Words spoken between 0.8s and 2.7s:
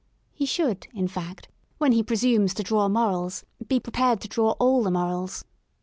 in fact, when he presumes to